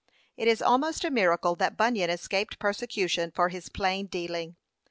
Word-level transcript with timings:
It 0.35 0.47
is 0.47 0.63
almost 0.63 1.03
a 1.05 1.11
miracle 1.11 1.55
that 1.57 1.77
Bunyan 1.77 2.09
escaped 2.09 2.57
persecution 2.57 3.29
for 3.29 3.49
his 3.49 3.69
plain 3.69 4.07
dealing. 4.07 4.55